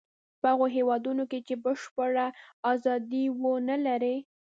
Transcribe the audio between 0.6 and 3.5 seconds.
هېوادونو کې چې بشپړه ازادي و